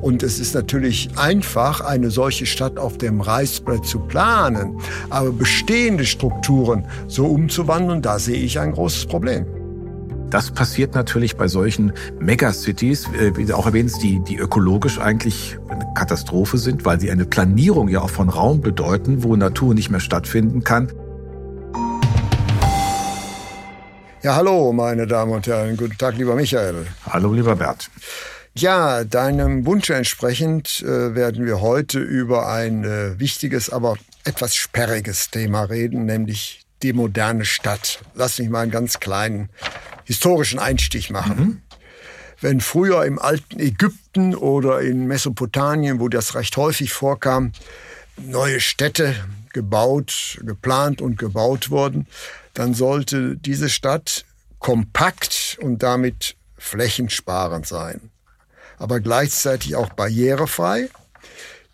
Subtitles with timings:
[0.00, 4.78] Und es ist natürlich einfach, eine solche Stadt auf dem Reißbrett zu planen.
[5.10, 9.46] Aber bestehende Strukturen so umzuwandeln, da sehe ich ein großes Problem.
[10.30, 16.56] Das passiert natürlich bei solchen Megacities, äh, auch erwähnst, die, die ökologisch eigentlich eine Katastrophe
[16.56, 20.62] sind, weil sie eine Planierung ja auch von Raum bedeuten, wo Natur nicht mehr stattfinden
[20.62, 20.92] kann.
[24.22, 25.76] Ja, hallo, meine Damen und Herren.
[25.76, 26.86] Guten Tag, lieber Michael.
[27.08, 27.90] Hallo, lieber Bert.
[28.54, 35.30] Ja, deinem Wunsch entsprechend äh, werden wir heute über ein äh, wichtiges, aber etwas sperriges
[35.30, 38.00] Thema reden, nämlich die moderne Stadt.
[38.14, 39.50] Lass mich mal einen ganz kleinen
[40.04, 41.38] historischen Einstich machen.
[41.38, 41.62] Mhm.
[42.40, 47.52] Wenn früher im alten Ägypten oder in Mesopotamien, wo das recht häufig vorkam,
[48.16, 49.14] neue Städte
[49.52, 52.06] gebaut, geplant und gebaut wurden,
[52.54, 54.24] dann sollte diese Stadt
[54.58, 58.10] kompakt und damit flächensparend sein
[58.80, 60.88] aber gleichzeitig auch barrierefrei.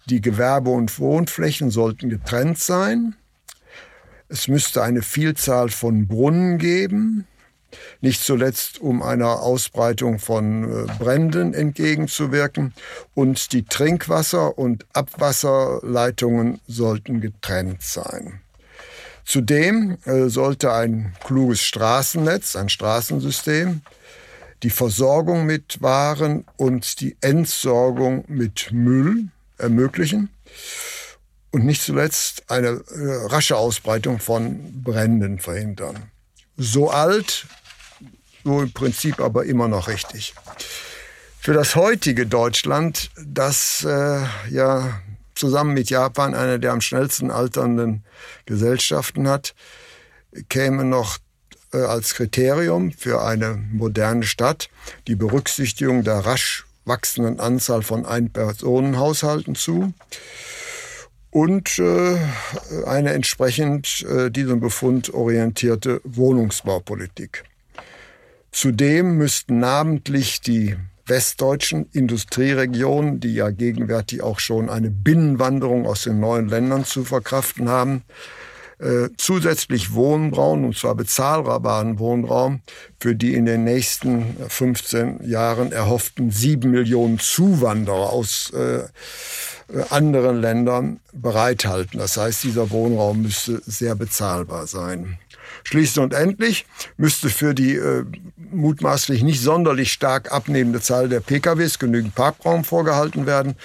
[0.06, 3.16] Die Gewerbe- und Wohnflächen sollten getrennt sein.
[4.28, 7.26] Es müsste eine Vielzahl von Brunnen geben,
[8.00, 12.74] nicht zuletzt um einer Ausbreitung von äh, Bränden entgegenzuwirken.
[13.14, 18.40] Und die Trinkwasser- und Abwasserleitungen sollten getrennt sein.
[19.24, 23.82] Zudem äh, sollte ein kluges Straßennetz, ein Straßensystem,
[24.66, 30.28] die Versorgung mit Waren und die Entsorgung mit Müll ermöglichen
[31.52, 36.10] und nicht zuletzt eine äh, rasche Ausbreitung von Bränden verhindern.
[36.56, 37.46] So alt,
[38.42, 40.34] so im Prinzip aber immer noch richtig.
[41.38, 44.20] Für das heutige Deutschland, das äh,
[44.50, 45.00] ja
[45.36, 48.02] zusammen mit Japan eine der am schnellsten alternden
[48.46, 49.54] Gesellschaften hat,
[50.48, 51.18] käme noch
[51.84, 54.68] als Kriterium für eine moderne Stadt
[55.06, 59.92] die Berücksichtigung der rasch wachsenden Anzahl von Ein-Personen-Haushalten zu
[61.30, 62.16] und äh,
[62.86, 67.44] eine entsprechend äh, diesem Befund orientierte Wohnungsbaupolitik.
[68.52, 76.20] Zudem müssten namentlich die westdeutschen Industrieregionen, die ja gegenwärtig auch schon eine Binnenwanderung aus den
[76.20, 78.02] neuen Ländern zu verkraften haben,
[78.78, 82.60] äh, zusätzlich Wohnraum, und zwar bezahlbaren Wohnraum,
[83.00, 88.84] für die in den nächsten 15 Jahren erhofften sieben Millionen Zuwanderer aus äh,
[89.90, 91.98] anderen Ländern bereithalten.
[91.98, 95.18] Das heißt, dieser Wohnraum müsste sehr bezahlbar sein.
[95.64, 96.66] Schließlich und endlich
[96.96, 98.04] müsste für die äh,
[98.36, 103.56] mutmaßlich nicht sonderlich stark abnehmende Zahl der PKWs genügend Parkraum vorgehalten werden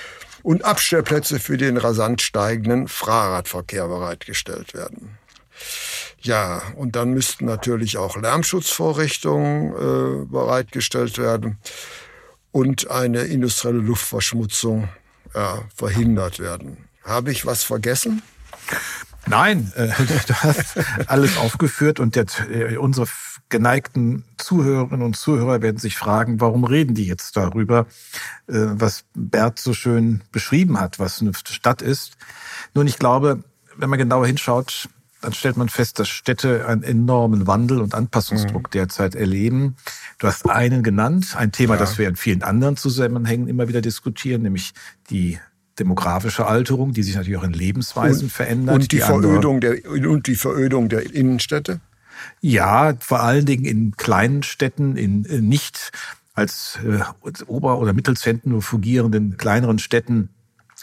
[0.44, 5.18] und Abstellplätze für den rasant steigenden Fahrradverkehr bereitgestellt werden.
[6.22, 11.58] Ja, und dann müssten natürlich auch Lärmschutzvorrichtungen äh, bereitgestellt werden
[12.52, 14.90] und eine industrielle Luftverschmutzung
[15.34, 16.90] ja, verhindert werden.
[17.04, 18.22] Habe ich was vergessen?
[19.28, 19.88] Nein, äh,
[20.28, 23.08] du hast alles aufgeführt und der, äh, unsere
[23.52, 27.86] geneigten Zuhörerinnen und Zuhörer werden sich fragen, warum reden die jetzt darüber,
[28.48, 32.18] äh, was Bert so schön beschrieben hat, was eine Stadt ist.
[32.74, 33.44] Nun, ich glaube,
[33.78, 34.90] wenn man genauer hinschaut,
[35.22, 38.72] dann stellt man fest, dass Städte einen enormen Wandel und Anpassungsdruck mhm.
[38.72, 39.76] derzeit erleben.
[40.18, 41.80] Du hast einen genannt, ein Thema, ja.
[41.80, 44.74] das wir in vielen anderen Zusammenhängen immer wieder diskutieren, nämlich
[45.12, 45.38] die
[45.78, 48.76] demografische Alterung, die sich natürlich auch in Lebensweisen und, verändert.
[48.76, 51.80] Und die, die Verödung der, und die Verödung der Innenstädte?
[52.42, 55.92] Ja, vor allen Dingen in kleinen Städten, in äh, nicht
[56.34, 60.30] als äh, Ober- oder Mittelzentren fungierenden kleineren Städten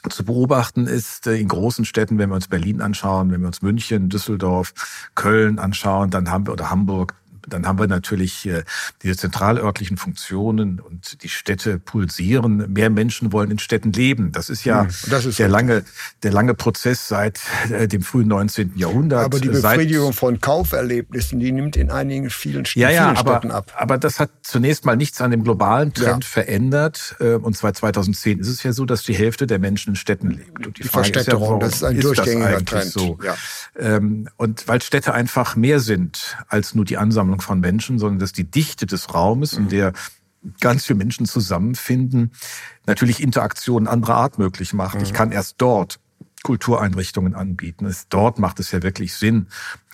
[0.08, 1.26] zu beobachten ist.
[1.26, 4.74] Äh, in großen Städten, wenn wir uns Berlin anschauen, wenn wir uns München, Düsseldorf,
[5.14, 7.14] Köln anschauen, dann haben wir oder Hamburg,
[7.46, 8.64] dann haben wir natürlich äh,
[9.02, 12.72] diese zentralörtlichen Funktionen und die Städte pulsieren.
[12.72, 14.32] Mehr Menschen wollen in Städten leben.
[14.32, 15.84] Das ist ja hm, das ist der lange,
[16.22, 17.40] der lange Prozess seit
[17.70, 18.72] äh, dem frühen 19.
[18.76, 19.24] Jahrhundert.
[19.24, 23.50] Aber die Befriedigung von Kauferlebnissen, die nimmt in einigen vielen, ja, ja, vielen aber, Städten
[23.50, 23.72] ab.
[23.76, 26.30] Aber das hat zunächst mal nichts an dem globalen Trend ja.
[26.30, 27.16] verändert.
[27.20, 30.30] Äh, und zwar 2010 ist es ja so, dass die Hälfte der Menschen in Städten
[30.30, 30.66] lebt.
[30.66, 32.92] Und die, die Verstädterung, ja, das ist ein ist durchgängiger Trend.
[32.92, 33.18] So?
[33.22, 33.36] Ja.
[33.78, 38.32] Ähm, und weil Städte einfach mehr sind als nur die Ansammlung von Menschen, sondern dass
[38.32, 39.92] die Dichte des Raumes, in der
[40.60, 42.32] ganz viele Menschen zusammenfinden,
[42.86, 44.96] natürlich Interaktionen anderer Art möglich macht.
[44.96, 45.02] Mhm.
[45.02, 46.00] Ich kann erst dort
[46.48, 47.84] Kultureinrichtungen anbieten.
[47.84, 49.48] Es, dort macht es ja wirklich Sinn,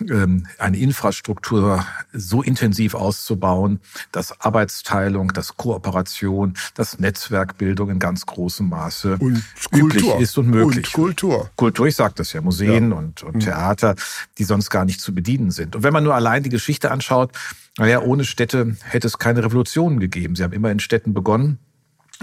[0.09, 3.81] ähm, eine Infrastruktur so intensiv auszubauen,
[4.13, 9.43] dass Arbeitsteilung, dass Kooperation, dass Netzwerkbildung in ganz großem Maße und
[9.75, 10.21] üblich Kultur.
[10.21, 10.87] ist und möglich.
[10.87, 11.49] Und Kultur.
[11.57, 12.97] Kultur, ich sage das ja, Museen ja.
[12.99, 13.39] und, und mhm.
[13.41, 13.95] Theater,
[14.37, 15.75] die sonst gar nicht zu bedienen sind.
[15.75, 17.33] Und wenn man nur allein die Geschichte anschaut,
[17.77, 20.37] naja, ohne Städte hätte es keine Revolutionen gegeben.
[20.37, 21.59] Sie haben immer in Städten begonnen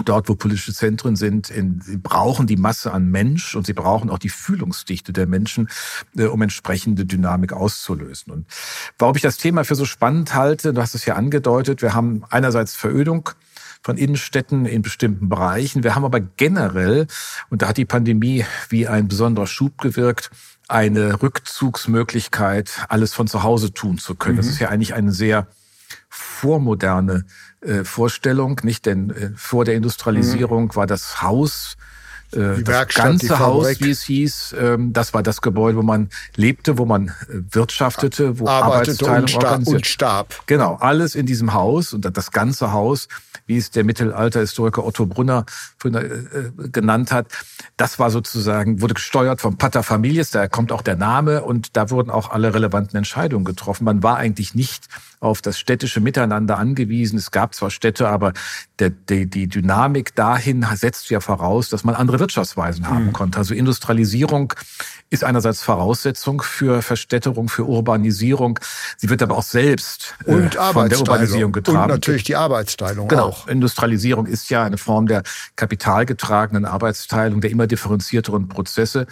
[0.05, 4.09] dort, wo politische Zentren sind, in, sie brauchen die Masse an Mensch und sie brauchen
[4.09, 5.69] auch die Fühlungsdichte der Menschen,
[6.17, 8.33] äh, um entsprechende Dynamik auszulösen.
[8.33, 8.47] Und
[8.97, 12.23] warum ich das Thema für so spannend halte, du hast es ja angedeutet, wir haben
[12.29, 13.29] einerseits Verödung,
[13.85, 15.83] von Innenstädten in bestimmten Bereichen.
[15.83, 17.05] Wir haben aber generell,
[17.49, 20.31] und da hat die Pandemie wie ein besonderer Schub gewirkt,
[20.69, 24.35] eine Rückzugsmöglichkeit, alles von zu Hause tun zu können.
[24.35, 24.37] Mhm.
[24.37, 25.47] Das ist ja eigentlich eine sehr
[26.09, 27.25] vormoderne
[27.61, 28.85] äh, Vorstellung, nicht?
[28.85, 30.75] Denn äh, vor der Industrialisierung mhm.
[30.75, 31.77] war das Haus
[32.35, 36.09] äh, die das ganze Haus, wie es hieß, ähm, das war das Gebäude, wo man
[36.35, 37.11] lebte, wo man äh,
[37.51, 40.43] wirtschaftete, wo Arbeitete Arbeitsteilung und, und starb.
[40.47, 43.07] Genau, alles in diesem Haus und das ganze Haus,
[43.45, 45.45] wie es der Mittelalterhistoriker Otto Brunner
[46.71, 47.27] genannt hat,
[47.75, 51.89] das war sozusagen, wurde gesteuert vom Pater Families, da kommt auch der Name und da
[51.89, 53.83] wurden auch alle relevanten Entscheidungen getroffen.
[53.83, 54.87] Man war eigentlich nicht
[55.23, 57.17] auf das städtische Miteinander angewiesen.
[57.17, 58.33] Es gab zwar Städte, aber
[58.79, 63.13] der, die, die Dynamik dahin setzt ja voraus, dass man andere Wirtschaftsweisen haben mhm.
[63.13, 63.37] konnte.
[63.37, 64.53] Also Industrialisierung
[65.09, 68.59] ist einerseits Voraussetzung für Verstädterung, für Urbanisierung.
[68.97, 71.83] Sie wird aber auch selbst äh, und äh, von der Urbanisierung getragen.
[71.83, 73.27] Und natürlich die Arbeitsteilung genau.
[73.27, 73.47] auch.
[73.47, 75.23] Industrialisierung ist ja eine Form der
[75.55, 79.07] kapitalgetragenen Arbeitsteilung, der immer differenzierteren Prozesse.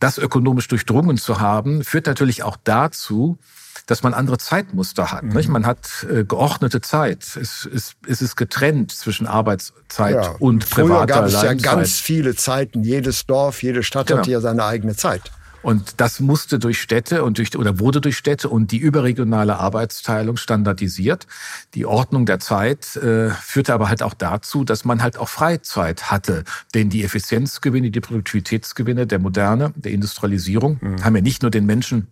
[0.00, 3.38] Das ökonomisch durchdrungen zu haben, führt natürlich auch dazu,
[3.86, 5.22] dass man andere Zeitmuster hat.
[5.24, 5.32] Mhm.
[5.32, 5.48] Nicht?
[5.48, 7.22] Man hat äh, geordnete Zeit.
[7.36, 10.34] Es, es, es ist getrennt zwischen Arbeitszeit ja.
[10.38, 12.82] und privater Früher gab es ja ganz viele Zeiten.
[12.82, 14.20] Jedes Dorf, jede Stadt genau.
[14.20, 15.30] hatte ja seine eigene Zeit.
[15.62, 20.36] Und das musste durch Städte und durch, oder wurde durch Städte und die überregionale Arbeitsteilung
[20.36, 21.26] standardisiert.
[21.74, 26.10] Die Ordnung der Zeit äh, führte aber halt auch dazu, dass man halt auch Freizeit
[26.10, 26.44] hatte.
[26.74, 31.04] Denn die Effizienzgewinne, die Produktivitätsgewinne der Moderne, der Industrialisierung, mhm.
[31.04, 32.08] haben ja nicht nur den Menschen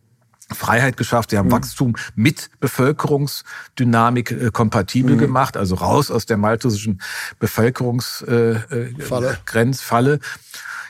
[0.52, 1.52] Freiheit geschafft, sie haben mhm.
[1.52, 5.18] Wachstum mit Bevölkerungsdynamik äh, kompatibel mhm.
[5.18, 7.00] gemacht, also raus aus der malthusischen
[7.38, 10.12] Bevölkerungsgrenzfalle.
[10.12, 10.20] Äh, äh,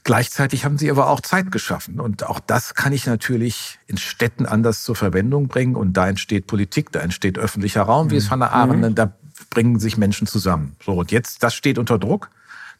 [0.02, 2.00] Gleichzeitig haben sie aber auch Zeit geschaffen.
[2.00, 5.76] Und auch das kann ich natürlich in Städten anders zur Verwendung bringen.
[5.76, 8.94] Und da entsteht Politik, da entsteht öffentlicher Raum, wie es Hannah Arendt mhm.
[8.94, 9.12] da
[9.50, 10.74] bringen sich Menschen zusammen.
[10.84, 12.30] So, und jetzt, das steht unter Druck.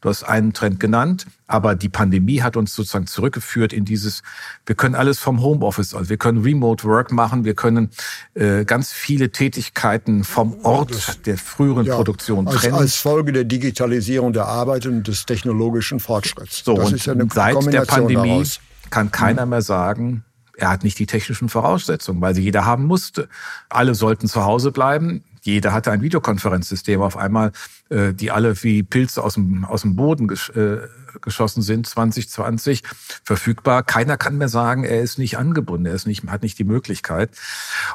[0.00, 4.22] Du hast einen Trend genannt, aber die Pandemie hat uns sozusagen zurückgeführt in dieses,
[4.64, 7.90] wir können alles vom Homeoffice, also wir können Remote Work machen, wir können
[8.34, 12.74] äh, ganz viele Tätigkeiten vom Ort das, der früheren ja, Produktion trennen.
[12.74, 16.62] Als, als Folge der Digitalisierung der Arbeit und des technologischen Fortschritts.
[16.64, 18.60] So, das und ist ja eine seit der Pandemie daraus.
[18.88, 20.24] kann keiner mehr sagen,
[20.56, 23.28] er hat nicht die technischen Voraussetzungen, weil sie jeder haben musste.
[23.68, 25.24] Alle sollten zu Hause bleiben.
[25.42, 27.52] Jeder hatte ein Videokonferenzsystem auf einmal,
[27.88, 30.78] äh, die alle wie Pilze aus dem, aus dem Boden gesch äh,
[31.22, 32.82] geschossen sind, 2020
[33.24, 33.82] verfügbar.
[33.82, 37.30] Keiner kann mehr sagen, er ist nicht angebunden, er ist nicht, hat nicht die Möglichkeit.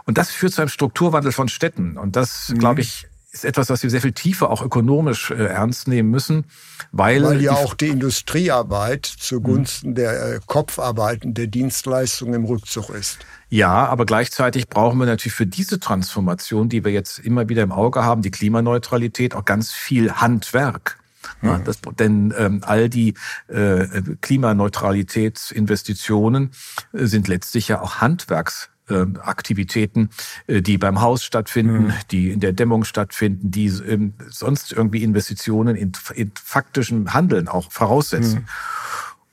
[0.04, 1.98] Und das führt zu einem Strukturwandel von Städten.
[1.98, 2.60] Und das, mhm.
[2.60, 6.46] glaube ich, ist etwas, was wir sehr viel tiefer auch ökonomisch äh, ernst nehmen müssen,
[6.92, 9.96] weil, weil ja auch die Industriearbeit zugunsten mhm.
[9.96, 13.20] der äh, Kopfarbeiten, der Dienstleistungen im Rückzug ist.
[13.50, 17.74] Ja, aber gleichzeitig brauchen wir natürlich für diese Transformation, die wir jetzt immer wieder im
[17.74, 20.98] Auge haben, die Klimaneutralität, auch ganz viel Handwerk.
[21.42, 23.16] Ja, das, denn ähm, all die
[23.48, 23.88] äh,
[24.22, 26.52] Klimaneutralitätsinvestitionen
[26.94, 30.10] äh, sind letztlich ja auch Handwerks ähm, Aktivitäten,
[30.48, 31.94] äh, die beim Haus stattfinden, mhm.
[32.12, 37.72] die in der Dämmung stattfinden, die ähm, sonst irgendwie Investitionen in, in faktischem Handeln auch
[37.72, 38.42] voraussetzen.
[38.42, 38.46] Mhm.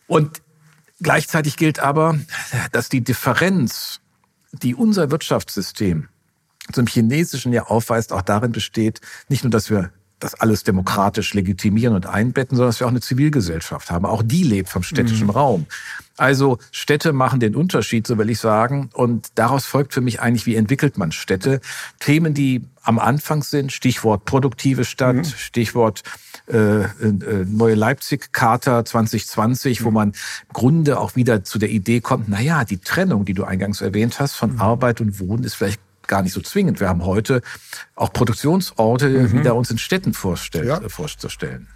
[0.06, 0.42] Und
[1.00, 2.18] gleichzeitig gilt aber,
[2.72, 4.00] dass die Differenz,
[4.52, 6.08] die unser Wirtschaftssystem
[6.72, 9.92] zum chinesischen ja aufweist, auch darin besteht, nicht nur, dass wir
[10.22, 14.06] das alles demokratisch legitimieren und einbetten, sondern dass wir auch eine Zivilgesellschaft haben.
[14.06, 15.30] Auch die lebt vom städtischen mhm.
[15.30, 15.66] Raum.
[16.16, 18.90] Also Städte machen den Unterschied, so will ich sagen.
[18.92, 21.60] Und daraus folgt für mich eigentlich, wie entwickelt man Städte?
[21.98, 25.24] Themen, die am Anfang sind, Stichwort produktive Stadt, mhm.
[25.24, 26.02] Stichwort
[26.48, 26.88] äh, äh,
[27.46, 29.84] neue Leipzig-Charta 2020, mhm.
[29.84, 33.34] wo man im Grunde auch wieder zu der Idee kommt, na ja, die Trennung, die
[33.34, 34.60] du eingangs erwähnt hast, von mhm.
[34.60, 35.80] Arbeit und Wohnen ist vielleicht
[36.12, 36.78] gar nicht so zwingend.
[36.78, 37.40] Wir haben heute
[37.96, 39.32] auch Produktionsorte mhm.
[39.32, 40.76] wieder uns in Städten vorstell ja.
[40.76, 41.68] Äh, vorzustellen.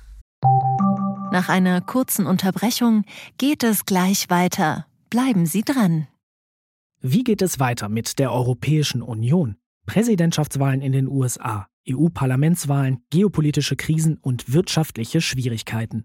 [1.32, 3.04] Nach einer kurzen Unterbrechung
[3.38, 4.84] geht es gleich weiter.
[5.08, 6.06] Bleiben Sie dran.
[7.00, 9.56] Wie geht es weiter mit der Europäischen Union?
[9.86, 16.04] Präsidentschaftswahlen in den USA, EU-Parlamentswahlen, geopolitische Krisen und wirtschaftliche Schwierigkeiten.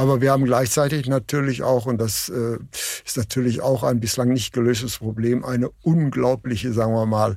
[0.00, 2.56] Aber wir haben gleichzeitig natürlich auch, und das äh,
[3.04, 7.36] ist natürlich auch ein bislang nicht gelöstes Problem, eine unglaubliche, sagen wir mal,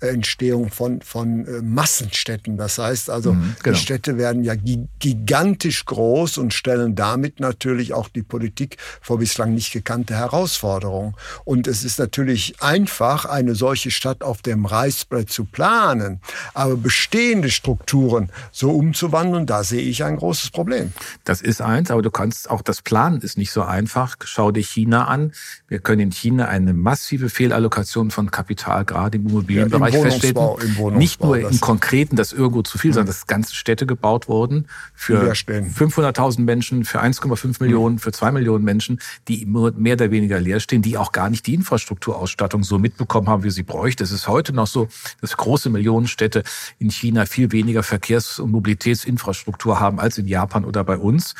[0.00, 2.56] Entstehung von, von äh, Massenstädten.
[2.56, 3.76] Das heißt also, mhm, genau.
[3.76, 4.54] die Städte werden ja
[4.98, 11.14] gigantisch groß und stellen damit natürlich auch die Politik vor bislang nicht gekannte Herausforderungen.
[11.44, 16.20] Und es ist natürlich einfach, eine solche Stadt auf dem Reißbrett zu planen,
[16.54, 20.92] aber bestehende Strukturen so umzuwandeln, da sehe ich ein großes Problem.
[21.22, 24.16] Das ist eins, aber du kannst auch das Planen ist nicht so einfach.
[24.24, 25.32] Schau dir China an.
[25.68, 30.96] Wir können in China eine massive Fehlallokation von Kapital gerade im Immobilienbereich ja, feststellen.
[30.96, 32.94] Nicht nur im Konkreten, dass irgendwo zu viel, mhm.
[32.94, 38.64] sondern dass ganze Städte gebaut wurden für 500.000 Menschen, für 1,5 Millionen, für 2 Millionen
[38.64, 43.28] Menschen, die mehr oder weniger leer stehen, die auch gar nicht die Infrastrukturausstattung so mitbekommen
[43.28, 44.04] haben, wie sie bräuchte.
[44.04, 44.88] Es ist heute noch so,
[45.20, 46.42] dass große Millionenstädte
[46.78, 51.34] in China viel weniger Verkehrs- und Mobilitätsinfrastruktur haben als in Japan oder bei uns.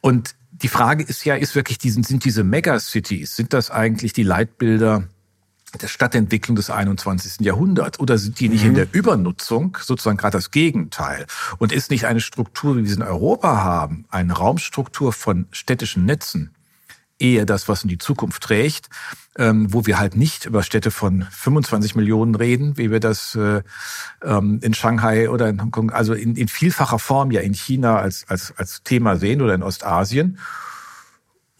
[0.00, 4.22] Und die Frage ist ja, ist wirklich diesen, sind diese Megacities, sind das eigentlich die
[4.22, 5.04] Leitbilder
[5.80, 7.44] der Stadtentwicklung des 21.
[7.46, 8.70] Jahrhunderts oder sind die nicht mhm.
[8.70, 11.26] in der Übernutzung sozusagen gerade das Gegenteil?
[11.58, 16.04] Und ist nicht eine Struktur, wie wir sie in Europa haben, eine Raumstruktur von städtischen
[16.04, 16.54] Netzen,
[17.20, 18.88] eher das, was in die Zukunft trägt,
[19.38, 23.62] ähm, wo wir halt nicht über Städte von 25 Millionen reden, wie wir das äh,
[24.22, 28.24] ähm, in Shanghai oder in Hongkong, also in, in vielfacher Form ja in China als,
[28.28, 30.38] als, als Thema sehen oder in Ostasien.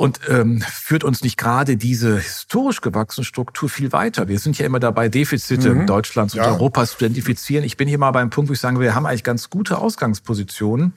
[0.01, 4.29] Und ähm, führt uns nicht gerade diese historisch gewachsene Struktur viel weiter?
[4.29, 5.87] Wir sind ja immer dabei, Defizite mhm.
[5.87, 6.47] Deutschlands und ja.
[6.47, 7.65] Europas zu identifizieren.
[7.65, 10.95] Ich bin hier mal beim Punkt, wo ich sage, wir haben eigentlich ganz gute Ausgangspositionen,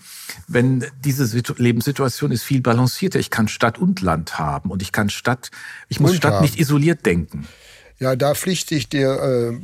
[0.47, 3.19] wenn diese Situ Lebenssituation ist viel balancierter.
[3.19, 5.51] Ich kann Stadt und Land haben und ich kann Stadt,
[5.89, 6.43] ich muss und Stadt haben.
[6.43, 7.45] nicht isoliert denken.
[7.99, 9.57] Ja, da pflichte ich dir äh,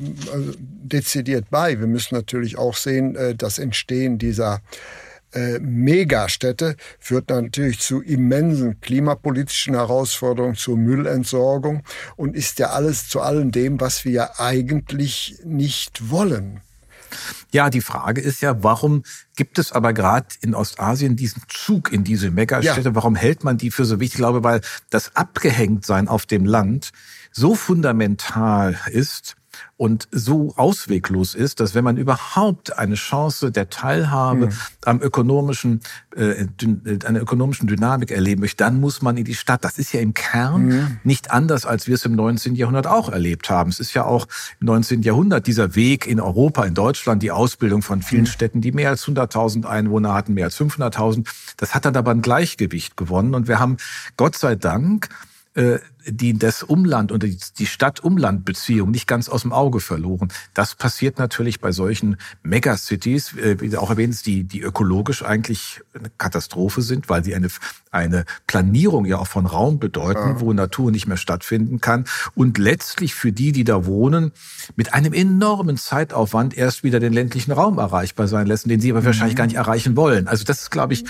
[0.83, 1.79] dezidiert bei.
[1.79, 4.59] Wir müssen natürlich auch sehen, äh, das Entstehen dieser äh,
[5.59, 11.83] Megastädte führt natürlich zu immensen klimapolitischen Herausforderungen, zur Müllentsorgung
[12.15, 16.61] und ist ja alles zu allem dem, was wir ja eigentlich nicht wollen.
[17.51, 19.03] Ja, die Frage ist ja, warum
[19.35, 22.89] gibt es aber gerade in Ostasien diesen Zug in diese Megastädte?
[22.89, 22.95] Ja.
[22.95, 24.15] Warum hält man die für so wichtig?
[24.15, 26.91] Ich glaube, weil das Abgehängtsein auf dem Land
[27.31, 29.35] so fundamental ist,
[29.77, 34.53] und so ausweglos ist, dass wenn man überhaupt eine Chance der Teilhabe mhm.
[34.83, 35.79] am ökonomischen,
[36.15, 36.45] äh,
[37.05, 39.63] einer ökonomischen Dynamik erleben möchte, dann muss man in die Stadt.
[39.63, 40.97] Das ist ja im Kern mhm.
[41.03, 42.55] nicht anders, als wir es im 19.
[42.55, 43.69] Jahrhundert auch erlebt haben.
[43.69, 44.27] Es ist ja auch
[44.59, 45.01] im 19.
[45.01, 48.27] Jahrhundert dieser Weg in Europa, in Deutschland, die Ausbildung von vielen mhm.
[48.27, 51.25] Städten, die mehr als 100.000 Einwohner hatten, mehr als 500.000.
[51.57, 53.77] Das hat dann aber ein Gleichgewicht gewonnen und wir haben
[54.17, 55.09] Gott sei Dank
[55.55, 60.29] äh, die das Umland und die Stadt-Umland-Beziehung nicht ganz aus dem Auge verloren.
[60.53, 65.81] Das passiert natürlich bei solchen Megacities, äh, wie du auch erwähnst, die, die ökologisch eigentlich
[65.93, 67.49] eine Katastrophe sind, weil sie eine,
[67.91, 70.39] eine Planierung ja auch von Raum bedeuten, ja.
[70.39, 72.05] wo Natur nicht mehr stattfinden kann.
[72.33, 74.31] Und letztlich für die, die da wohnen,
[74.75, 79.03] mit einem enormen Zeitaufwand erst wieder den ländlichen Raum erreichbar sein lassen, den sie aber
[79.03, 79.61] wahrscheinlich gar nicht mhm.
[79.61, 80.27] erreichen wollen.
[80.27, 81.03] Also das ist, glaube ich,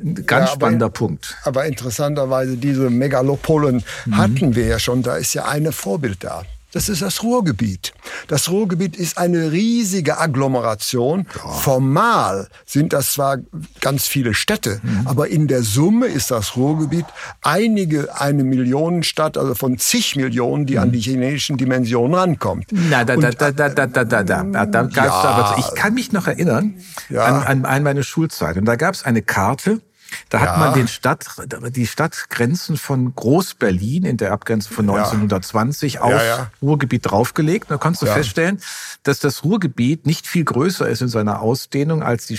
[0.00, 1.36] ein ganz ja, spannender Punkt.
[1.44, 4.16] Aber interessanterweise, diese Megalopolen mhm.
[4.16, 6.44] hatten hatten wir ja schon, da ist ja eine Vorbild da.
[6.72, 7.94] Das ist das Ruhrgebiet.
[8.28, 11.26] Das Ruhrgebiet ist eine riesige Agglomeration.
[11.34, 11.50] Ja.
[11.50, 13.38] Formal sind das zwar
[13.80, 15.06] ganz viele Städte, mhm.
[15.06, 17.06] aber in der Summe ist das Ruhrgebiet
[17.40, 20.80] einige, eine Millionenstadt, also von zig Millionen, die mhm.
[20.80, 22.66] an die chinesischen Dimensionen rankommt.
[22.72, 25.12] Na, da, da, da, da, da, da, da, da, da gab's ja.
[25.12, 26.74] aber, ich kann mich noch erinnern
[27.08, 27.24] ja.
[27.24, 28.58] an, an, an meine Schulzeit.
[28.58, 29.80] Und da gab es eine Karte,
[30.28, 30.56] da hat ja.
[30.58, 31.26] man den Stadt,
[31.70, 36.00] die Stadtgrenzen von Groß-Berlin in der Abgrenzung von 1920 ja.
[36.02, 37.70] auf ja, Ruhrgebiet draufgelegt.
[37.70, 38.60] Da kannst du feststellen,
[39.02, 42.38] dass das Ruhrgebiet nicht viel größer ist in seiner Ausdehnung als die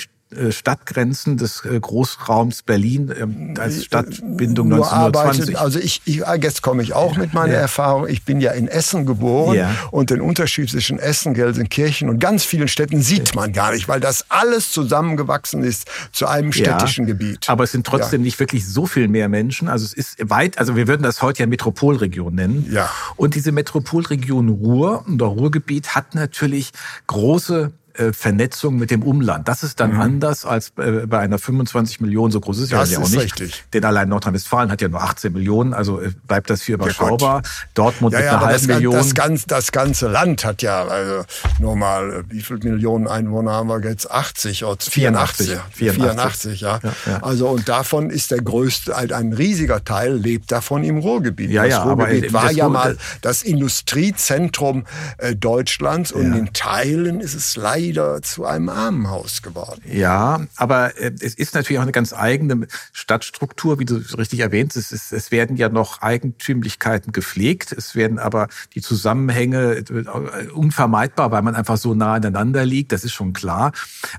[0.51, 5.55] Stadtgrenzen des äh, Großraums Berlin ähm, als Stadtbindung Nur 1920.
[5.55, 7.59] Arbeitet, also ich, ich, jetzt komme ich auch mit meiner ja.
[7.59, 8.07] Erfahrung.
[8.09, 9.73] Ich bin ja in Essen geboren ja.
[9.89, 14.01] und den Unterschied zwischen Essen, Gelsenkirchen und ganz vielen Städten sieht man gar nicht, weil
[14.01, 17.49] das alles zusammengewachsen ist zu einem städtischen ja, Gebiet.
[17.49, 19.69] Aber es sind trotzdem nicht wirklich so viel mehr Menschen.
[19.69, 22.69] Also es ist weit, also wir würden das heute ja Metropolregion nennen.
[22.69, 22.89] Ja.
[23.15, 26.71] Und diese Metropolregion Ruhr, oder Ruhrgebiet hat natürlich
[27.07, 29.47] große äh, Vernetzung mit dem Umland.
[29.47, 30.01] Das ist dann mhm.
[30.01, 33.23] anders als äh, bei einer 25 Millionen, so groß ist das ja auch nicht.
[33.23, 33.63] Richtig.
[33.73, 37.41] Denn allein Nordrhein-Westfalen hat ja nur 18 Millionen, also äh, bleibt das hier überschaubar.
[37.43, 38.93] Ja, Dortmund ja, mit ja, einer halben Million.
[38.93, 41.23] Das, ganz, das ganze Land hat ja, also
[41.59, 44.11] nur mal, wie viele Millionen Einwohner haben wir jetzt?
[44.11, 45.47] 80 oder 84.
[45.47, 46.79] 84, 84 ja.
[46.83, 46.93] ja.
[47.05, 47.23] ja.
[47.23, 51.49] Also und davon ist der größte, ein riesiger Teil lebt davon im Ruhrgebiet.
[51.49, 54.85] Ja, ja, das Ruhrgebiet aber war ja mal das Industriezentrum
[55.17, 57.86] äh, Deutschlands und in Teilen ist es leider
[58.21, 59.81] zu einem Armenhaus geworden.
[59.85, 64.77] Ja, aber äh, es ist natürlich auch eine ganz eigene Stadtstruktur, wie du richtig erwähnst.
[64.77, 71.31] Es, ist, es werden ja noch Eigentümlichkeiten gepflegt, es werden aber die Zusammenhänge äh, unvermeidbar,
[71.31, 73.71] weil man einfach so nah aneinander liegt, das ist schon klar.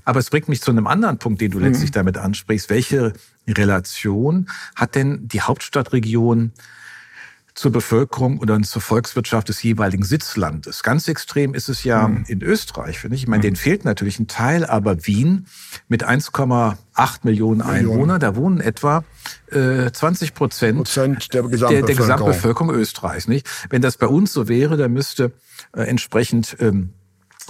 [0.05, 1.95] Aber es bringt mich zu einem anderen Punkt, den du letztlich mhm.
[1.95, 2.69] damit ansprichst.
[2.69, 3.13] Welche
[3.47, 6.51] Relation hat denn die Hauptstadtregion
[7.59, 10.81] zur Bevölkerung oder zur Volkswirtschaft des jeweiligen Sitzlandes.
[10.81, 12.23] Ganz extrem ist es ja mhm.
[12.29, 13.23] in Österreich, finde ich.
[13.23, 13.43] Ich meine, mhm.
[13.43, 15.45] denen fehlt natürlich ein Teil, aber Wien
[15.89, 16.77] mit 1,8
[17.23, 19.03] Millionen Einwohnern, da wohnen etwa
[19.51, 21.69] äh, 20 Prozent, Prozent der, Gesamtbevölkerung.
[21.69, 23.27] Der, der Gesamtbevölkerung Österreichs.
[23.27, 23.49] Nicht?
[23.69, 25.33] Wenn das bei uns so wäre, dann müsste
[25.75, 26.93] äh, entsprechend ähm,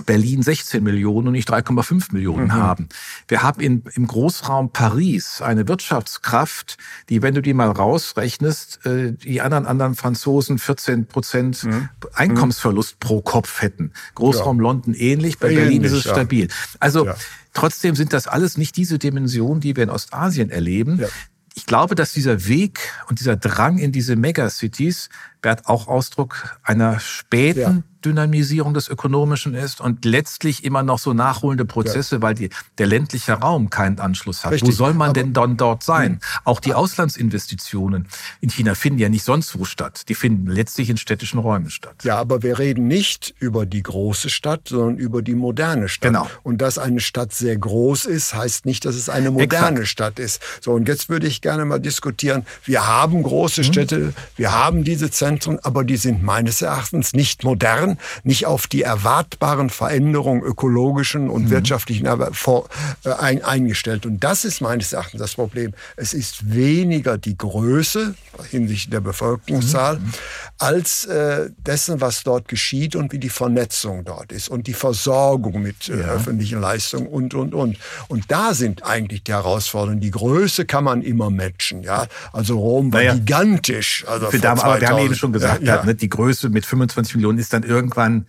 [0.06, 2.54] Berlin 16 Millionen und nicht 3,5 Millionen mhm.
[2.54, 2.90] haben.
[3.28, 6.78] Wir haben in, im Großraum Paris eine Wirtschaftskraft,
[7.10, 11.90] die, wenn du die mal rausrechnest, äh, die anderen anderen Franzosen 14 Prozent mhm.
[12.14, 13.92] Einkommensverlust pro Kopf hätten.
[14.16, 14.64] Großraum ja.
[14.64, 16.48] London ähnlich, bei ähnlich, Berlin ist es stabil.
[16.80, 17.16] Also ja.
[17.54, 21.00] Trotzdem sind das alles nicht diese Dimensionen, die wir in Ostasien erleben.
[21.00, 21.08] Ja.
[21.56, 22.80] Ich glaube, dass dieser Weg
[23.10, 25.10] und dieser Drang in diese Megacities
[25.42, 31.66] wird auch Ausdruck einer späten Dynamisierung des Ökonomischen ist und letztlich immer noch so nachholende
[31.66, 32.22] Prozesse, ja.
[32.22, 34.54] weil die, der ländliche Raum keinen Anschluss hat.
[34.54, 34.70] Richtig.
[34.70, 36.14] Wo soll man Aber, denn dann dort sein?
[36.14, 36.20] Mh.
[36.46, 38.08] Auch die Auslandsinvestitionen
[38.42, 40.04] in China finden ja nicht sonst wo statt.
[40.08, 41.96] Die finden letztlich in städtischen Räumen statt.
[42.04, 46.14] Ja, aber wir reden nicht über die große Stadt, sondern über die moderne Stadt.
[46.14, 46.28] Genau.
[46.44, 49.88] Und dass eine Stadt sehr groß ist, heißt nicht, dass es eine moderne Exakt.
[49.88, 50.42] Stadt ist.
[50.62, 52.46] So, und jetzt würde ich gerne mal diskutieren.
[52.64, 53.66] Wir haben große mhm.
[53.66, 58.68] Städte, wir haben diese Zentren, aber die sind meines Erachtens nicht modern Jahren nicht auf
[58.68, 61.50] die erwartbaren Veränderungen ökologischen und mhm.
[61.50, 64.06] wirtschaftlichen äh, ein, eingestellt.
[64.06, 65.74] Und das ist meines Erachtens das Problem.
[65.96, 68.16] Es ist weniger die Größe
[68.50, 70.12] hinsichtlich der Bevölkerungszahl mhm.
[70.58, 75.62] als äh, dessen, was dort geschieht und wie die Vernetzung dort ist und die Versorgung
[75.62, 76.08] mit äh, ja.
[76.08, 77.78] öffentlichen Leistungen und, und, und.
[78.08, 80.00] Und da sind eigentlich die Herausforderungen.
[80.00, 81.84] Die Größe kann man immer matchen.
[81.84, 82.08] Ja?
[82.32, 83.14] Also Rom war naja.
[83.16, 84.06] gigantisch.
[84.08, 85.94] Also Für aber wir haben eben schon gesagt, ja, ja.
[85.94, 88.26] die Größe mit 25 Millionen ist dann irgendwie irgendwann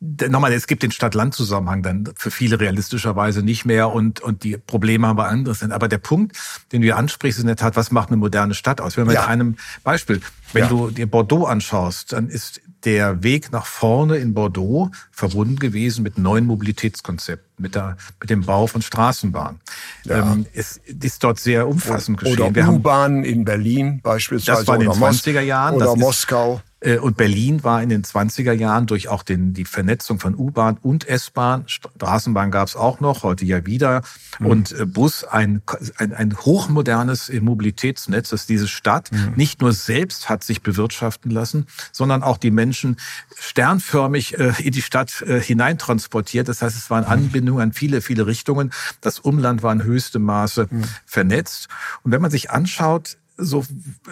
[0.00, 5.06] nochmal, es gibt den Stadt-Land-Zusammenhang dann für viele realistischerweise nicht mehr und, und die Probleme
[5.08, 5.72] haben wir anderes sind.
[5.72, 6.36] Aber der Punkt,
[6.72, 8.96] den du hier ansprichst, ist in der Tat, was macht eine moderne Stadt aus?
[8.96, 9.22] Wenn wir ja.
[9.22, 10.20] mit einem Beispiel,
[10.52, 10.68] wenn ja.
[10.68, 16.16] du dir Bordeaux anschaust, dann ist der Weg nach vorne in Bordeaux verbunden gewesen mit
[16.16, 19.60] neuen Mobilitätskonzepten, mit, der, mit dem Bau von Straßenbahnen.
[20.04, 20.32] Ja.
[20.32, 22.40] Ähm, es ist dort sehr umfassend geschehen.
[22.40, 24.60] Oder U-Bahn in Berlin beispielsweise.
[24.60, 25.74] Das war in den 20er Jahren.
[25.74, 26.62] Oder Moskau.
[26.80, 30.78] Äh, und Berlin war in den 20er Jahren durch auch den, die Vernetzung von U-Bahn
[30.80, 34.02] und S-Bahn, Straßenbahn gab es auch noch, heute ja wieder,
[34.38, 34.46] mhm.
[34.46, 35.62] und äh, Bus ein,
[35.96, 39.32] ein, ein hochmodernes Mobilitätsnetz, das diese Stadt mhm.
[39.36, 42.96] nicht nur selbst hat sich bewirtschaften lassen, sondern auch die Menschen
[43.36, 46.48] sternförmig äh, in die Stadt hineintransportiert.
[46.48, 47.10] Das heißt, es waren mhm.
[47.10, 48.72] Anbindungen an viele, viele Richtungen.
[49.00, 50.84] Das Umland war in höchstem Maße mhm.
[51.06, 51.68] vernetzt.
[52.02, 53.64] Und wenn man sich anschaut, so,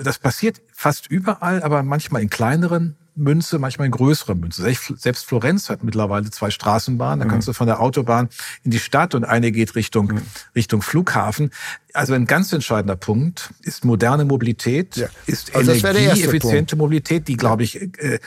[0.02, 4.62] das passiert fast überall, aber manchmal in kleineren Münze, manchmal in größeren Münze.
[4.96, 7.20] Selbst Florenz hat mittlerweile zwei Straßenbahnen.
[7.20, 7.30] Da mhm.
[7.30, 8.28] kannst du von der Autobahn
[8.62, 10.22] in die Stadt und eine geht Richtung, mhm.
[10.54, 11.50] Richtung Flughafen.
[11.94, 15.08] Also ein ganz entscheidender Punkt ist moderne Mobilität, ja.
[15.26, 18.18] ist also energieeffiziente Mobilität, die, glaube ich, äh,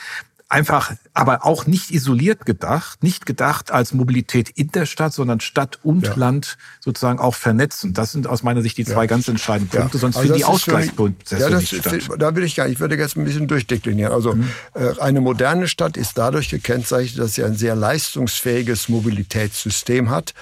[0.49, 5.79] einfach, aber auch nicht isoliert gedacht, nicht gedacht als Mobilität in der Stadt, sondern Stadt
[5.83, 6.15] und ja.
[6.15, 7.93] Land sozusagen auch vernetzen.
[7.93, 9.05] Das sind aus meiner Sicht die zwei ja.
[9.05, 10.01] ganz entscheidenden Punkte, ja.
[10.01, 11.37] sonst also für die Ausgleichspunkte.
[11.37, 11.69] Ja, das,
[12.17, 14.11] da will ich gar, ich würde jetzt ein bisschen durchdeklinieren.
[14.11, 14.49] Also mhm.
[14.73, 20.33] äh, eine moderne Stadt ist dadurch gekennzeichnet, dass sie ein sehr leistungsfähiges Mobilitätssystem hat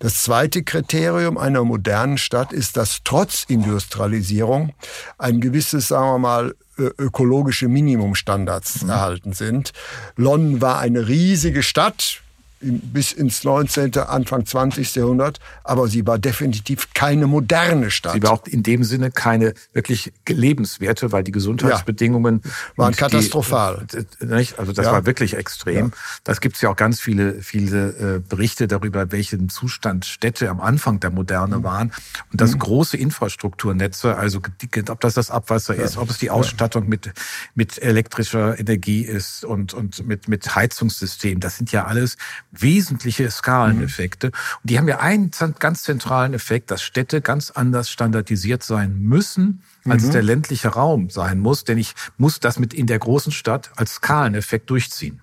[0.00, 4.74] Das zweite Kriterium einer modernen Stadt ist, dass trotz Industrialisierung
[5.18, 8.90] ein gewisses, sagen wir mal, ökologische Minimumstandards mhm.
[8.90, 9.72] erhalten sind.
[10.16, 12.21] London war eine riesige Stadt,
[12.62, 14.94] bis ins 19., Anfang 20.
[14.94, 18.14] Jahrhundert, aber sie war definitiv keine moderne Stadt.
[18.14, 23.86] Sie war auch in dem Sinne keine wirklich lebenswerte, weil die Gesundheitsbedingungen ja, waren katastrophal.
[23.92, 24.92] Die, äh, also das ja.
[24.92, 25.86] war wirklich extrem.
[25.86, 25.92] Ja.
[26.24, 30.60] Das gibt es ja auch ganz viele, viele äh, Berichte darüber, welchen Zustand Städte am
[30.60, 31.64] Anfang der Moderne mhm.
[31.64, 31.92] waren.
[32.30, 32.60] Und das mhm.
[32.60, 34.40] große Infrastrukturnetze, also
[34.88, 37.10] ob das das Abwasser ist, ob es die Ausstattung mit,
[37.54, 42.16] mit elektrischer Energie ist und, und mit, mit Heizungssystem, das sind ja alles
[42.52, 44.28] wesentliche Skaleneffekte.
[44.28, 49.62] Und die haben ja einen ganz zentralen Effekt, dass Städte ganz anders standardisiert sein müssen,
[49.84, 50.10] als mhm.
[50.12, 51.64] der ländliche Raum sein muss.
[51.64, 55.22] Denn ich muss das mit in der großen Stadt als Skaleneffekt durchziehen.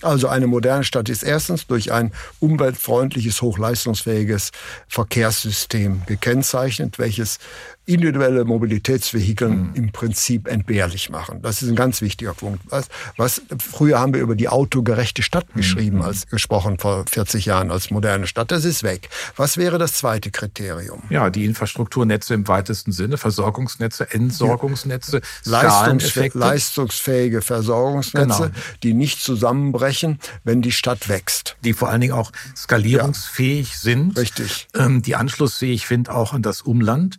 [0.00, 4.50] Also eine moderne Stadt ist erstens durch ein umweltfreundliches, hochleistungsfähiges
[4.88, 7.38] Verkehrssystem gekennzeichnet, welches
[7.84, 9.70] individuelle Mobilitätsvehikel mhm.
[9.74, 11.42] im Prinzip entbehrlich machen.
[11.42, 12.62] Das ist ein ganz wichtiger Punkt.
[12.68, 15.60] Was, was früher haben wir über die autogerechte Stadt mhm.
[15.60, 18.52] geschrieben, als gesprochen vor 40 Jahren als moderne Stadt.
[18.52, 19.08] Das ist weg.
[19.36, 21.02] Was wäre das zweite Kriterium?
[21.10, 28.54] Ja, die Infrastrukturnetze im weitesten Sinne, Versorgungsnetze, Entsorgungsnetze, Leistungsfäh leistungsfähige Versorgungsnetze, genau.
[28.82, 31.56] die nicht zusammenbrechen, wenn die Stadt wächst.
[31.64, 33.78] Die vor allen Dingen auch skalierungsfähig ja.
[33.78, 34.16] sind.
[34.16, 34.68] Richtig.
[34.74, 37.18] Ähm, die anschlussfähig sind auch an das Umland.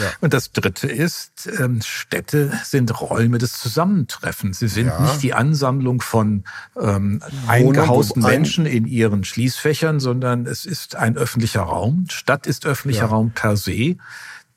[0.00, 0.12] Ja.
[0.20, 4.58] Und das Dritte ist, ähm, Städte sind Räume des Zusammentreffens.
[4.58, 5.00] Sie sind ja.
[5.00, 6.44] nicht die Ansammlung von
[6.80, 12.06] ähm, eingehausten Menschen in ihren Schließfächern, sondern es ist ein öffentlicher Raum.
[12.10, 13.10] Stadt ist öffentlicher ja.
[13.10, 13.96] Raum per se.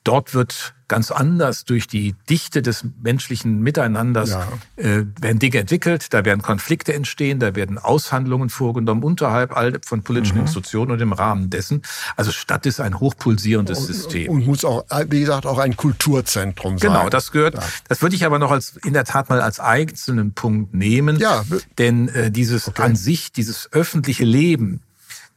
[0.06, 4.46] Dort wird ganz anders durch die Dichte des menschlichen Miteinanders ja.
[4.76, 10.04] äh, werden Dinge entwickelt, da werden Konflikte entstehen, da werden Aushandlungen vorgenommen unterhalb all von
[10.04, 10.42] politischen mhm.
[10.42, 11.82] Institutionen und im Rahmen dessen.
[12.14, 14.30] Also Stadt ist ein hochpulsierendes und, System.
[14.30, 16.92] Und muss auch, wie gesagt, auch ein Kulturzentrum sein.
[16.92, 17.62] Genau, das gehört, ja.
[17.88, 21.18] das würde ich aber noch als, in der Tat mal als einzelnen Punkt nehmen.
[21.18, 21.44] Ja.
[21.78, 22.82] Denn äh, dieses okay.
[22.82, 24.82] an sich, dieses öffentliche Leben,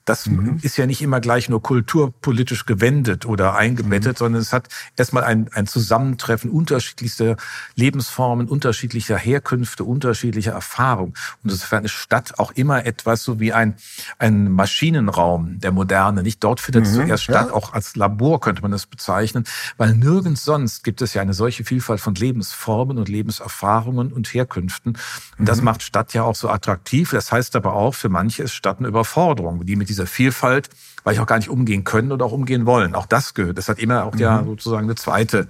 [0.09, 0.57] das mhm.
[0.63, 4.17] ist ja nicht immer gleich nur kulturpolitisch gewendet oder eingebettet, mhm.
[4.17, 4.67] sondern es hat
[4.97, 7.37] erstmal ein, ein Zusammentreffen unterschiedlichster
[7.75, 11.13] Lebensformen, unterschiedlicher Herkünfte, unterschiedlicher Erfahrungen.
[11.43, 13.75] Und insofern ist Stadt auch immer etwas so wie ein,
[14.17, 16.23] ein Maschinenraum der Moderne.
[16.23, 16.93] Nicht dort findet mhm.
[16.93, 17.53] zuerst statt, ja.
[17.53, 19.43] auch als Labor könnte man das bezeichnen,
[19.77, 24.97] weil nirgends sonst gibt es ja eine solche Vielfalt von Lebensformen und Lebenserfahrungen und Herkünften.
[25.37, 25.65] Und das mhm.
[25.65, 27.11] macht Stadt ja auch so attraktiv.
[27.11, 30.69] Das heißt aber auch, für manche ist Stadt eine Überforderung, die mit dieser Vielfalt,
[31.03, 32.95] weil ich auch gar nicht umgehen können oder auch umgehen wollen.
[32.95, 33.57] Auch das gehört.
[33.57, 34.19] Das hat immer auch mhm.
[34.19, 35.47] ja sozusagen eine zweite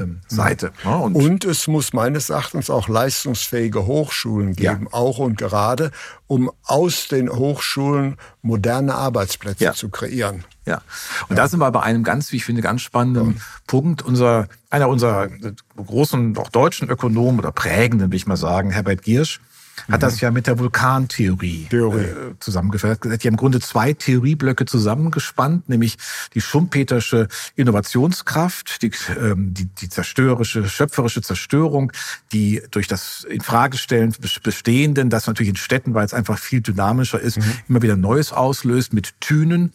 [0.00, 0.72] ähm, Seite.
[0.84, 4.92] Ja, und, und, es muss meines Erachtens auch leistungsfähige Hochschulen geben, ja.
[4.92, 5.90] auch und gerade,
[6.26, 9.72] um aus den Hochschulen moderne Arbeitsplätze ja.
[9.72, 10.44] zu kreieren.
[10.66, 10.82] Ja,
[11.28, 14.02] und da sind wir bei einem ganz, wie ich finde, ganz spannenden Punkt.
[14.02, 15.28] Unser, einer unserer
[15.76, 19.40] großen, auch deutschen Ökonomen oder prägenden, will ich mal sagen, Herbert Giersch,
[19.90, 20.18] hat das mhm.
[20.20, 22.04] ja mit der Vulkantheorie Theorie.
[22.04, 23.04] äh, zusammengeführt.
[23.04, 25.96] Er hat ja im Grunde zwei Theorieblöcke zusammengespannt, nämlich
[26.34, 31.92] die Schumpetersche Innovationskraft, die, ähm, die, die zerstörerische, schöpferische Zerstörung,
[32.32, 37.38] die durch das Infragestellen Bestehenden, das natürlich in Städten, weil es einfach viel dynamischer ist,
[37.38, 37.52] mhm.
[37.68, 39.72] immer wieder Neues auslöst mit Tünen.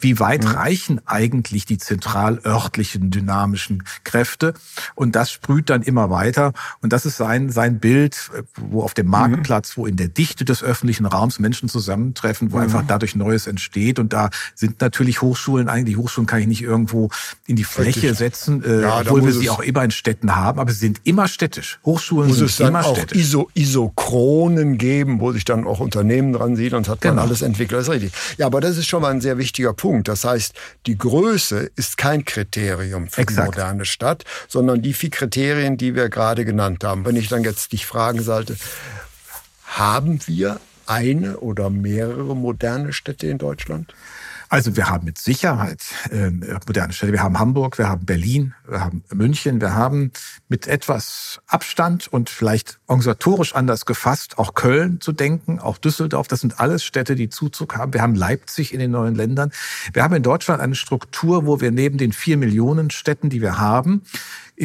[0.00, 0.50] Wie weit mhm.
[0.50, 4.54] reichen eigentlich die zentralörtlichen dynamischen Kräfte?
[4.94, 6.52] Und das sprüht dann immer weiter.
[6.80, 9.42] Und das ist sein, sein Bild, wo auf dem Markt mhm.
[9.44, 12.64] Platz, wo in der Dichte des öffentlichen Raums Menschen zusammentreffen, wo mhm.
[12.64, 14.00] einfach dadurch Neues entsteht.
[14.00, 17.10] Und da sind natürlich Hochschulen, eigentlich Hochschulen kann ich nicht irgendwo
[17.46, 18.18] in die Fläche Richtig.
[18.18, 21.28] setzen, äh, ja, obwohl wir sie auch immer in Städten haben, aber sie sind immer
[21.28, 21.78] städtisch.
[21.84, 23.18] Hochschulen muss sind es dann immer auch städtisch.
[23.18, 27.14] Iso Isochronen geben, wo sich dann auch Unternehmen dran sieht und hat genau.
[27.14, 27.78] man alles entwickelt.
[27.78, 28.12] Das ist richtig.
[28.38, 30.08] Ja, aber das ist schon mal ein sehr wichtiger Punkt.
[30.08, 30.54] Das heißt,
[30.86, 33.38] die Größe ist kein Kriterium für Exakt.
[33.38, 37.04] die moderne Stadt, sondern die vier Kriterien, die wir gerade genannt haben.
[37.04, 38.56] Wenn ich dann jetzt dich fragen sollte,
[39.78, 43.94] haben wir eine oder mehrere moderne Städte in Deutschland?
[44.48, 45.82] Also wir haben mit Sicherheit
[46.12, 47.12] äh, moderne Städte.
[47.12, 50.12] Wir haben Hamburg, wir haben Berlin, wir haben München, wir haben
[50.48, 56.28] mit etwas Abstand und vielleicht organisatorisch anders gefasst auch Köln zu denken, auch Düsseldorf.
[56.28, 57.94] Das sind alles Städte, die Zuzug haben.
[57.94, 59.50] Wir haben Leipzig in den neuen Ländern.
[59.92, 63.58] Wir haben in Deutschland eine Struktur, wo wir neben den vier Millionen Städten, die wir
[63.58, 64.02] haben,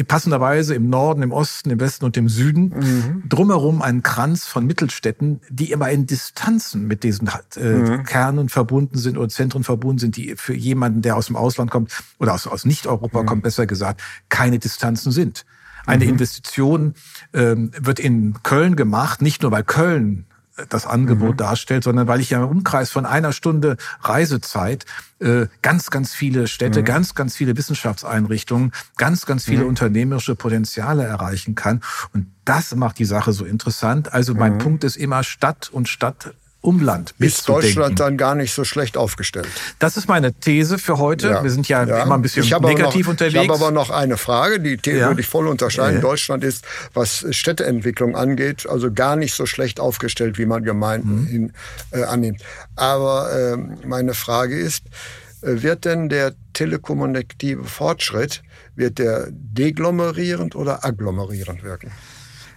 [0.06, 2.68] passenderweise im Norden, im Osten, im Westen und im Süden.
[2.68, 3.22] Mhm.
[3.28, 8.04] Drumherum einen Kranz von Mittelstädten, die immer in Distanzen mit diesen äh, mhm.
[8.04, 11.92] Kernen verbunden sind oder Zentren verbunden sind, die für jemanden, der aus dem Ausland kommt
[12.18, 13.26] oder aus, aus Nicht-Europa mhm.
[13.26, 15.44] kommt, besser gesagt, keine Distanzen sind.
[15.86, 16.12] Eine mhm.
[16.12, 16.94] Investition
[17.32, 20.26] ähm, wird in Köln gemacht, nicht nur weil Köln
[20.68, 21.36] das Angebot mhm.
[21.36, 24.86] darstellt, sondern weil ich ja im Umkreis von einer Stunde Reisezeit
[25.20, 26.84] äh, ganz, ganz viele Städte, mhm.
[26.84, 29.70] ganz, ganz viele Wissenschaftseinrichtungen, ganz, ganz viele mhm.
[29.70, 31.82] unternehmerische Potenziale erreichen kann.
[32.12, 34.12] Und das macht die Sache so interessant.
[34.12, 34.58] Also mein mhm.
[34.58, 39.48] Punkt ist immer Stadt und Stadt Umland Ist Deutschland dann gar nicht so schlecht aufgestellt?
[39.78, 41.28] Das ist meine These für heute.
[41.28, 41.42] Ja.
[41.42, 42.02] Wir sind ja, ja.
[42.02, 43.34] immer ein bisschen negativ noch, unterwegs.
[43.34, 45.08] Ich habe aber noch eine Frage, die ja.
[45.08, 46.02] würde ich voll unterscheiden.
[46.02, 51.26] Deutschland ist, was Städteentwicklung angeht, also gar nicht so schlecht aufgestellt, wie man Gemeinden mhm.
[51.26, 51.52] hin,
[51.92, 52.42] äh, annimmt.
[52.76, 54.84] Aber äh, meine Frage ist,
[55.40, 58.42] äh, wird denn der telekommunikative Fortschritt,
[58.76, 61.90] wird der deglomerierend oder agglomerierend wirken?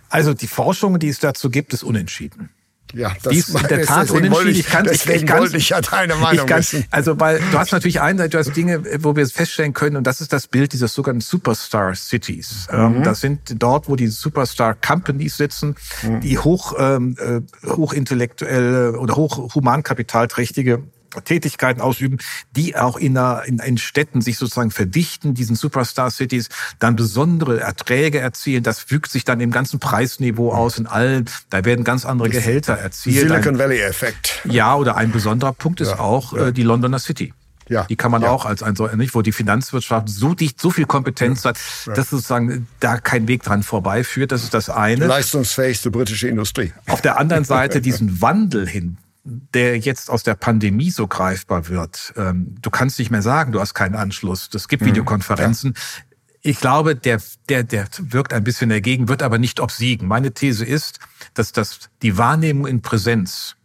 [0.09, 2.49] Also die Forschung, die es dazu gibt, ist unentschieden.
[2.93, 4.49] Ja, das die ist in der Tat unentschieden.
[4.49, 6.85] Ich, kann, deswegen ich, ich wollte ich ja deine Meinung kann, wissen.
[6.91, 10.05] Also, weil du hast natürlich einerseits, du hast Dinge, wo wir es feststellen können, und
[10.05, 12.67] das ist das Bild dieser sogenannten Superstar Cities.
[12.71, 13.03] Ähm, mhm.
[13.03, 16.21] Das sind dort, wo die Superstar Companies sitzen, mhm.
[16.21, 20.83] die hoch, ähm, äh, hochintellektuelle oder hoch humankapitalträchtige
[21.21, 22.17] Tätigkeiten ausüben,
[22.55, 26.49] die auch in, in, in Städten sich sozusagen verdichten, diesen Superstar-Cities,
[26.79, 28.63] dann besondere Erträge erzielen.
[28.63, 31.29] Das fügt sich dann im ganzen Preisniveau aus in allen.
[31.49, 33.27] Da werden ganz andere Gehälter erzielt.
[33.27, 34.41] Silicon Valley-Effekt.
[34.45, 36.47] Ja, oder ein besonderer Punkt ist ja, auch ja.
[36.47, 37.33] Äh, die Londoner City.
[37.69, 38.29] Ja, die kann man ja.
[38.29, 41.51] auch als ein nicht, wo die Finanzwirtschaft so dicht, so viel Kompetenz ja.
[41.51, 41.57] hat,
[41.97, 44.31] dass sozusagen da kein Weg dran vorbeiführt.
[44.31, 45.07] Das ist das eine.
[45.07, 46.73] Leistungsfähigste britische Industrie.
[46.87, 52.13] Auf der anderen Seite diesen Wandel hin der jetzt aus der Pandemie so greifbar wird.
[52.17, 54.49] Ähm, du kannst nicht mehr sagen, du hast keinen Anschluss.
[54.53, 54.87] Es gibt mhm.
[54.87, 55.73] Videokonferenzen.
[55.75, 55.81] Ja.
[56.41, 60.07] Ich glaube, der, der, der wirkt ein bisschen dagegen, wird aber nicht obsiegen.
[60.07, 60.99] Meine These ist,
[61.33, 63.55] dass das, die Wahrnehmung in Präsenz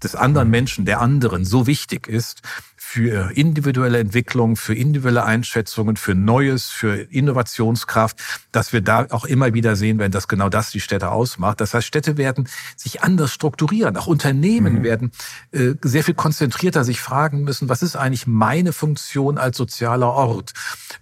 [0.00, 0.52] des anderen mhm.
[0.52, 2.42] Menschen, der anderen so wichtig ist,
[2.90, 8.16] für individuelle Entwicklung, für individuelle Einschätzungen, für Neues, für Innovationskraft,
[8.50, 11.60] dass wir da auch immer wieder sehen werden, dass genau das die Städte ausmacht.
[11.60, 13.98] Das heißt, Städte werden sich anders strukturieren.
[13.98, 14.82] Auch Unternehmen mhm.
[14.84, 15.12] werden
[15.52, 20.54] äh, sehr viel konzentrierter sich fragen müssen, was ist eigentlich meine Funktion als sozialer Ort?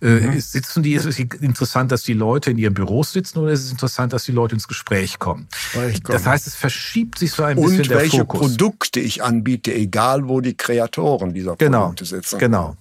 [0.03, 0.41] Äh, mhm.
[0.41, 3.71] Sitzen die, ist es interessant, dass die Leute in ihren Büros sitzen oder ist es
[3.71, 5.47] interessant, dass die Leute ins Gespräch kommen?
[6.03, 8.41] Das heißt, es verschiebt sich so ein bisschen Und der welche Fokus.
[8.41, 12.05] Produkte ich anbiete, egal wo die Kreatoren dieser genau genau, Punkte
[12.39, 12.77] Genau,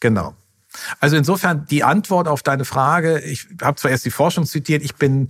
[0.00, 0.34] genau.
[1.00, 4.96] Also insofern die Antwort auf deine Frage, ich habe zwar erst die Forschung zitiert, ich
[4.96, 5.28] bin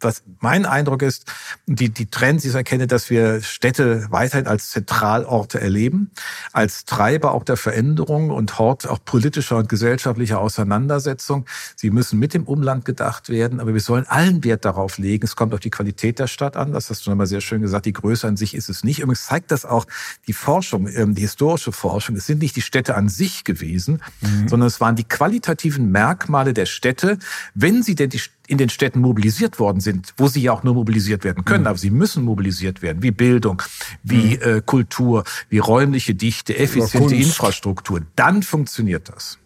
[0.00, 1.26] was mein Eindruck ist,
[1.66, 6.10] die, die Trends, die ich erkenne, dass wir Städte weiterhin als Zentralorte erleben,
[6.52, 11.46] als Treiber auch der Veränderung und Hort auch politischer und gesellschaftlicher Auseinandersetzung.
[11.76, 15.24] Sie müssen mit dem Umland gedacht werden, aber wir sollen allen Wert darauf legen.
[15.24, 17.86] Es kommt auf die Qualität der Stadt an, das hast du nochmal sehr schön gesagt.
[17.86, 19.00] Die Größe an sich ist es nicht.
[19.00, 19.86] Übrigens zeigt das auch
[20.26, 22.16] die Forschung, ähm, die historische Forschung.
[22.16, 24.48] Es sind nicht die Städte an sich gewesen, mhm.
[24.48, 27.18] sondern es waren die qualitativen Merkmale der Städte,
[27.54, 28.20] wenn sie denn die
[28.52, 31.68] in den Städten mobilisiert worden sind, wo sie ja auch nur mobilisiert werden können, mhm.
[31.68, 33.62] aber sie müssen mobilisiert werden, wie Bildung,
[34.02, 34.42] wie mhm.
[34.42, 39.38] äh, Kultur, wie räumliche Dichte, effiziente Infrastruktur, dann funktioniert das.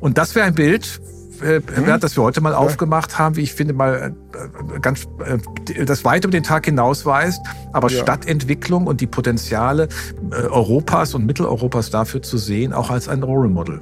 [0.00, 0.98] Und das wäre ein Bild,
[1.44, 2.00] äh, mhm.
[2.00, 2.58] das wir heute mal ja.
[2.58, 7.40] aufgemacht haben, wie ich finde, mal äh, ganz äh, das weit über den Tag hinausweist,
[7.72, 8.02] aber ja.
[8.02, 9.88] Stadtentwicklung und die Potenziale
[10.30, 13.80] äh, Europas und Mitteleuropas dafür zu sehen, auch als ein Role Model.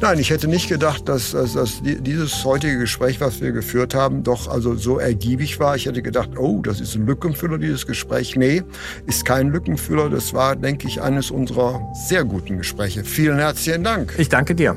[0.00, 4.22] Nein, ich hätte nicht gedacht, dass, dass, dass, dieses heutige Gespräch, was wir geführt haben,
[4.22, 5.76] doch also so ergiebig war.
[5.76, 8.36] Ich hätte gedacht, oh, das ist ein Lückenfüller, dieses Gespräch.
[8.36, 8.62] Nee,
[9.06, 10.10] ist kein Lückenfüller.
[10.10, 13.04] Das war, denke ich, eines unserer sehr guten Gespräche.
[13.04, 14.14] Vielen herzlichen Dank.
[14.18, 14.76] Ich danke dir.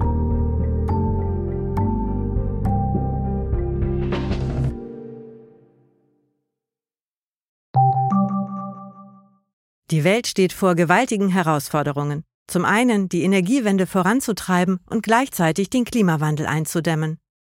[9.89, 12.23] Die Welt steht vor gewaltigen Herausforderungen.
[12.45, 17.17] Zum einen die Energiewende voranzutreiben und gleichzeitig den Klimawandel einzudämmen.